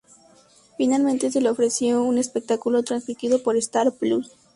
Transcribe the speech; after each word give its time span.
Finalmente 0.79 1.29
se 1.29 1.41
le 1.41 1.49
ofreció 1.51 2.01
un 2.03 2.17
espectáculo 2.17 2.81
transmitido 2.81 3.43
por 3.43 3.55
Star 3.55 3.91
Plus. 3.91 4.31